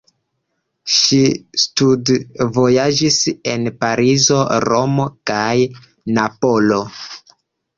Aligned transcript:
Ŝi 0.93 1.17
studvojaĝis 1.63 3.19
en 3.53 3.69
Parizo, 3.83 4.41
Romo 4.67 5.07
kaj 5.33 5.55
Napolo. 6.19 6.83